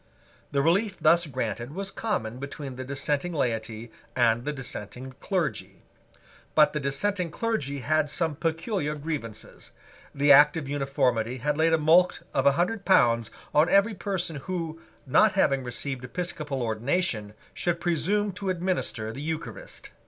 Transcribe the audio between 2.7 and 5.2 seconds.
the dissenting laity and the dissenting